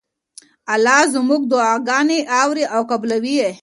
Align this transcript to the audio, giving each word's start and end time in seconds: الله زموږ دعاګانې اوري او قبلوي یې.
الله 0.73 0.99
زموږ 1.13 1.41
دعاګانې 1.51 2.19
اوري 2.39 2.65
او 2.75 2.81
قبلوي 2.91 3.33
یې. 3.41 3.51